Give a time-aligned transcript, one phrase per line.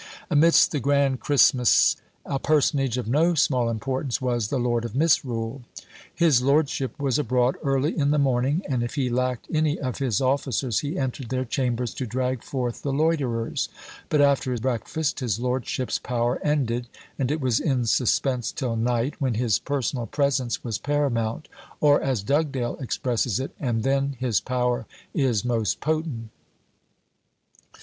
[0.31, 1.95] Amidst "the grand Christmass,"
[2.25, 5.61] a personage of no small importance was "the Lord of Misrule."
[6.15, 10.19] His lordship was abroad early in the morning, and if he lacked any of his
[10.19, 13.69] officers, he entered their chambers to drag forth the loiterers;
[14.09, 16.87] but after breakfast his lordship's power ended,
[17.19, 21.47] and it was in suspense till night, when his personal presence was paramount,
[21.79, 26.31] or, as Dugdale expresses it, "and then his power is most potent."